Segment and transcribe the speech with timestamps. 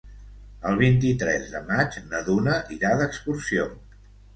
[0.69, 3.73] El vint-i-tres de maig na Duna irà d'excursió.